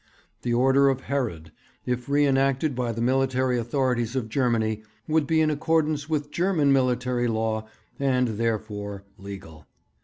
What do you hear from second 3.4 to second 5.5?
authorities of Germany, would be